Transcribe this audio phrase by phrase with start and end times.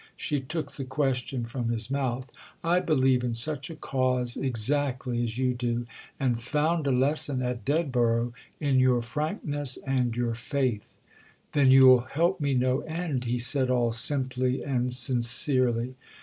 [0.17, 2.27] —she took the question from his mouth.
[2.63, 8.33] "I believe in such a cause exactly as you do—and found a lesson, at Dedborough,
[8.59, 10.97] in your frankness and your faith."
[11.51, 15.93] "Then you'll help me no end," he said all simply and sincerely.